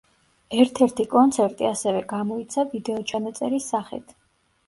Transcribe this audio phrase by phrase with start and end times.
[0.61, 4.17] ერთ-ერთი კონცერტი ასევე გამოიცა ვიდეოჩანაწერის სახით.